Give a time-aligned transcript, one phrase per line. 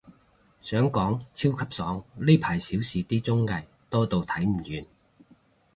[0.63, 4.85] 想講，超級爽，呢排少時啲綜藝，多到睇唔完